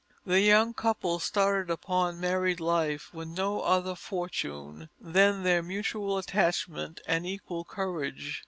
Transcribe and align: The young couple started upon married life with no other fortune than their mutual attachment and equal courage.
The 0.25 0.39
young 0.41 0.73
couple 0.73 1.19
started 1.19 1.69
upon 1.69 2.19
married 2.19 2.59
life 2.59 3.13
with 3.13 3.27
no 3.27 3.59
other 3.61 3.93
fortune 3.93 4.89
than 4.99 5.43
their 5.43 5.61
mutual 5.61 6.17
attachment 6.17 7.01
and 7.05 7.23
equal 7.23 7.63
courage. 7.65 8.39